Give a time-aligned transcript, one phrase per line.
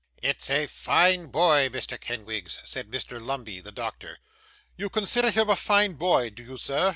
[0.19, 1.99] 'It's a fine boy, Mr.
[1.99, 3.23] Kenwigs,' said Mr.
[3.23, 4.17] Lumbey, the doctor.
[4.75, 6.89] 'You consider him a fine boy, do you, sir?